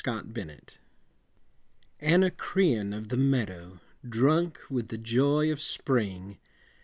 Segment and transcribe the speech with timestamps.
[0.03, 0.79] THE BOBOLINK.
[2.01, 6.39] Anacreon of the meadow, Drunk with the joy of spring!